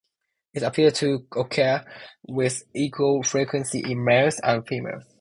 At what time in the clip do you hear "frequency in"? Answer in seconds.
3.21-4.03